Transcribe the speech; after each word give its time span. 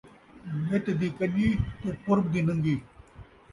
نت 0.69 0.85
دی 0.99 1.07
کڄی 1.17 1.47
تے 1.79 1.89
پُرب 2.03 2.25
دی 2.33 2.41
نن٘گی 2.47 2.75